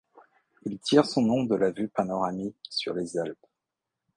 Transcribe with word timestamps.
Il 0.63 0.79
tire 0.79 1.05
son 1.05 1.21
nom 1.21 1.43
de 1.43 1.53
la 1.53 1.69
vue 1.69 1.87
panoramique 1.87 2.55
sur 2.67 2.95
les 2.95 3.19
Alpes. 3.19 3.45